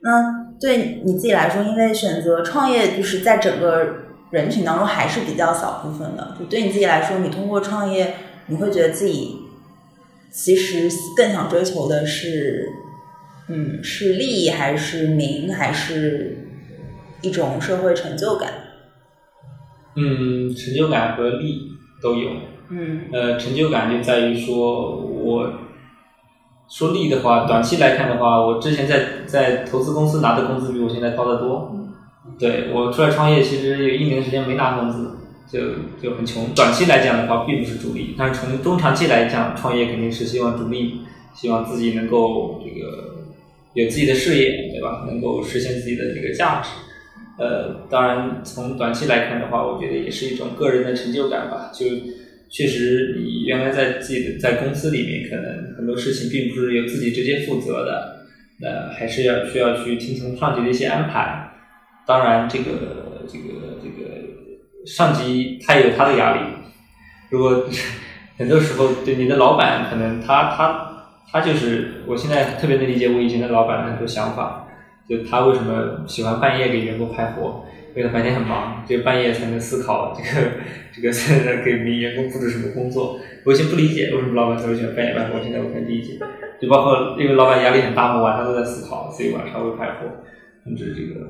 [0.00, 3.94] 那对你自己来说，因为选择创业，就是在整个
[4.30, 6.34] 人群当中还是比较小部分的。
[6.38, 8.14] 就对你自己来说，你通过创业，
[8.46, 9.36] 你会觉得自己
[10.30, 12.70] 其实更想追求的是，
[13.48, 16.38] 嗯，是利益还是名，还是
[17.20, 18.59] 一种社会成就感？
[20.00, 22.30] 嗯，成就感和利都有。
[22.70, 23.02] 嗯。
[23.12, 25.52] 呃，成就感就在于说，我
[26.68, 31.76] 说利的话，短期来看的话，我之前在在投资公司拿的工资比我现在高得多。
[32.38, 35.18] 对我出来创业，其实有一年时间没拿工资，
[35.50, 35.60] 就
[36.00, 36.54] 就很穷。
[36.54, 41.00] 短期来讲的话，并不是主力，但是从中长期来讲，创业肯定是希望主力，
[41.34, 43.26] 希望自己能够这个
[43.74, 45.04] 有自己的事业，对吧？
[45.08, 46.70] 能够实现自己的这个价值。
[47.40, 51.72] 呃，当然，从短期来看的话，我觉得也是一种个人的成就感吧。
[51.72, 51.86] 就
[52.50, 58.26] 确实，你原来在自己的在公司里面，可能很多事情并不是由自己直接负责的，
[58.60, 61.50] 那还是要需要去听从上级的一些安排。
[62.06, 62.64] 当然，这个
[63.26, 66.40] 这个这个上级他也有他的压力。
[67.30, 67.64] 如果
[68.36, 74.66] 很多时候，对你的老板，可能他他他就是，我现在特别能理解我以前的老板很多想法。
[75.10, 77.64] 就他为什么喜欢半夜给员工派活？
[77.92, 80.46] 因为他白天很忙，只有半夜才能思考这个
[80.92, 83.18] 这个在给民员工布置什么工作。
[83.44, 86.16] 我以前不理解为什么老板特别喜欢半夜办公，现在我才理解。
[86.60, 90.06] 就包括因为老板压力很大嘛，晚上都在思考，所以晚上会派活，
[90.64, 91.26] 甚至这个。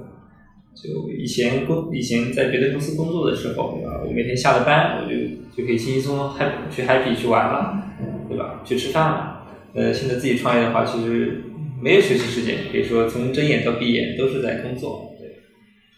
[0.75, 4.03] 就以前工以前在别的公司工作的时候，对吧？
[4.07, 5.17] 我每天下了班，我就
[5.57, 7.83] 就可以轻轻松松嗨去 happy 去玩了，
[8.29, 8.61] 对吧？
[8.65, 9.47] 去吃饭了。
[9.75, 11.43] 呃，现在自己创业的话，其实
[11.83, 15.17] 没有学习时间，可以说从睁眼到闭眼都是在工作。
[15.19, 15.29] 对。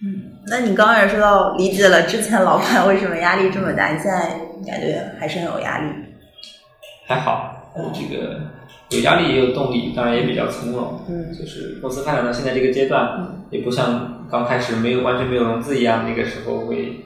[0.04, 4.28] 嗯，那你刚刚也说到理解了之前老板为什么压力这么大，你现在
[4.64, 5.92] 感觉还是很有压力？
[7.06, 8.40] 还好，这个
[8.90, 11.00] 有压力也有动力，当然也比较从容。
[11.08, 11.32] 嗯。
[11.32, 17.00] 就是公司发展到现在这个阶段，也不像刚开始没有完全没有融资一样，那个时候会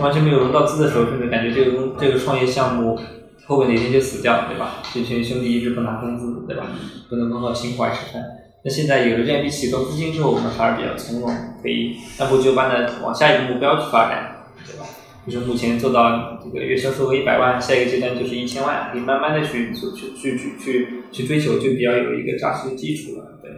[0.00, 2.98] 完全没有融到资的时候，甚至感觉这个工这个创业项目。
[3.46, 4.82] 后面哪天就死掉，对吧？
[4.94, 6.66] 这群兄弟一直不拿工资，对吧？
[7.08, 8.22] 不能光靠情怀吃饭。
[8.64, 14.86] 那现在有了这样一笔启动资金之后，我们反而比较从容，可以按部就班的往下一个目标去发展，对吧？
[15.26, 23.50] 就是目前做到这个月销售额一百万，下一个阶段就是一千万，可以慢慢的去去去去去去追求，就比较有一个扎实的基础了，对。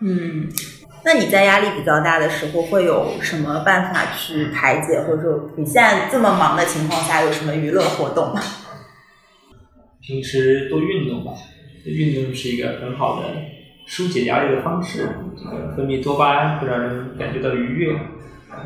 [0.00, 0.48] 嗯，
[1.04, 8.40] 那你在压力比较大的时候，会有什么办法去排解，或者说你现在这么忙的情况下，有什么娱乐活动吗？
[10.06, 11.32] 平时多运动吧，
[11.84, 13.26] 运动是一个很好的
[13.86, 15.08] 疏解压力的方式。
[15.36, 17.92] 这个分泌多巴胺会让人感觉到愉悦，
[18.48, 18.56] 呃，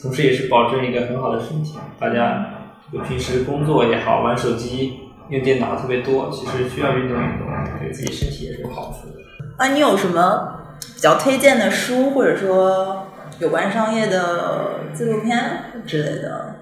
[0.00, 1.74] 同时也是保证一个很好的身体。
[2.00, 2.46] 大家
[2.90, 4.94] 这个平时工作也好，玩手机、
[5.28, 7.46] 用电脑特别多，其实需要运动运动，
[7.78, 9.18] 对自己身体也是有好处的。
[9.58, 13.06] 啊，你有什么比较推荐的书，或者说
[13.38, 15.38] 有关商业的纪录片
[15.86, 16.56] 之类的？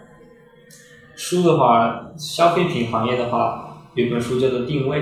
[1.15, 3.64] 书的话，消费品行业的话。
[3.95, 4.99] 有一本书叫做《定位》，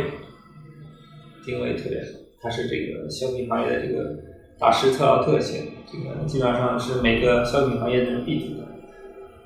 [1.47, 2.09] 定位特别好，
[2.43, 4.19] 它是这个消费品行业的这个
[4.59, 8.69] 大师特劳特写的，这个基本上是每个消费品行业的人必读的。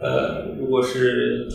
[0.01, 1.47] 呃，如果是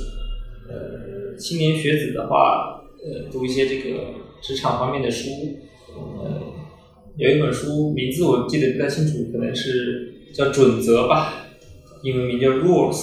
[0.70, 4.00] 呃青年学子的话，呃，读一些这个
[4.42, 5.30] 职场方面的书，
[5.94, 6.42] 呃，
[7.18, 11.46] 有一本书名字我记得不太清楚，可能是叫《准则》吧，
[12.04, 12.94] 英文名叫《Rules》，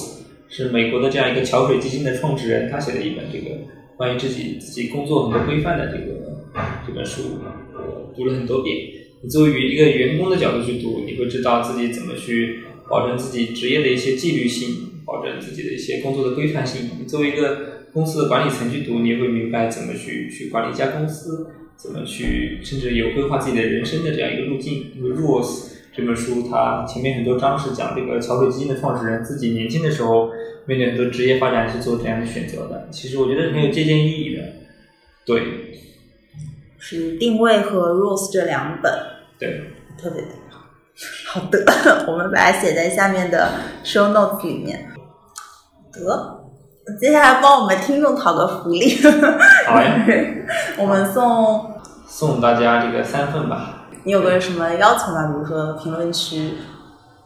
[0.48, 3.54] 是美国的这样一个桥水基金的创始人他写的一本这个。
[3.98, 6.44] 关于自己自己工作很多规范的这个
[6.86, 7.40] 这本书，
[7.74, 8.76] 我读了很多遍。
[9.20, 16.90] 你作为一个员工的角度去读，你会知道自己怎么去保证自己职业的一些纪律性，保证自己的一些工作的规范性。
[17.00, 24.92] 你作为一个公司的管理层去读，你也会明白怎么去去管理一家公司，怎么去甚至有规划自己的人生的这样一个路径。
[24.96, 25.44] 因为《Rules》
[25.92, 30.30] 这本书，它前面很多章是讲这个桥水基金的创始人自己年轻的时候。
[30.68, 34.42] 面对很多职业发展是做这样的选择的，其实我觉得很有借鉴意义的。
[35.24, 35.80] 对，
[36.78, 38.92] 是定位和 rules 这两本，
[39.38, 39.62] 对，
[39.98, 40.60] 特别好。
[41.26, 41.64] 好的，
[42.06, 43.50] 我们把它写在下面的
[43.82, 44.90] show notes 里面。
[45.90, 46.44] 得，
[47.00, 48.98] 接下来帮我们听众讨个福利。
[49.66, 50.06] 好呀，
[50.76, 53.86] 我们送送大家这个三份吧。
[54.04, 55.28] 你有个什么要求吗？
[55.28, 56.52] 比如说评论区，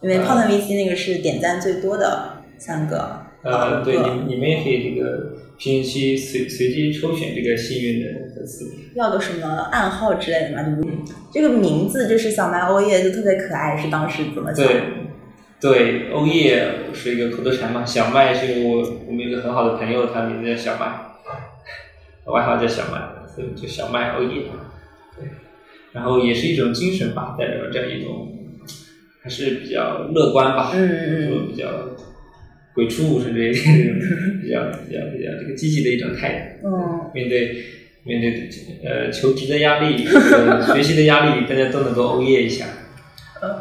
[0.00, 3.20] 因为泡腾 VC 那个是点赞最多的三个。
[3.42, 8.72] 呃，对，你你们也可以这个评论区随随机抽选这个幸运的粉丝。
[8.94, 10.62] 要个什么暗号之类的吗？
[10.80, 10.94] 就是
[11.32, 14.64] 这个名字就是小麦欧叶，就特别可爱，是当时怎么想？
[14.64, 14.82] 对，
[15.60, 17.84] 对，欧叶是一个口头禅嘛。
[17.84, 18.78] 小麦是我
[19.08, 20.86] 我们一个很好的朋友，他名字叫小麦，
[22.26, 23.00] 外号叫小麦，
[23.34, 24.42] 所以就小麦欧叶。
[25.16, 25.26] 对，
[25.90, 28.28] 然后也是一种精神吧，代表这样一种
[29.20, 31.66] 还是比较乐观吧，嗯嗯说比较。
[32.74, 33.98] 鬼出无甚至这种
[34.42, 36.68] 比较比较比较这个积极的一种态度。
[36.68, 37.10] 嗯。
[37.14, 37.64] 面对
[38.04, 38.48] 面对
[38.84, 40.04] 呃求职的压力、
[40.72, 42.64] 学习的压力，大家都能够欧耶一下。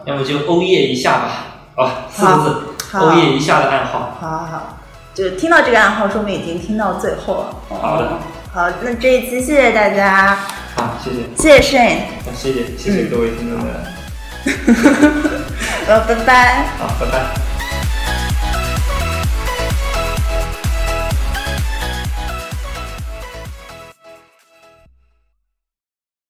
[0.05, 4.16] 要么就欧耶一下吧，好，四个字，欧耶一下的暗号。
[4.20, 4.80] 好好好，
[5.14, 7.55] 就听到这个暗号，说明已经听到最后了。
[7.68, 8.20] 好的。
[8.53, 10.36] 好，那这一期谢谢大家。
[10.76, 11.18] 好，谢谢。
[11.36, 11.97] 谢谢 Shane。
[12.34, 13.70] 谢谢谢谢各位听众的。
[15.88, 16.68] 呃，拜拜。
[16.78, 17.51] 好，拜拜。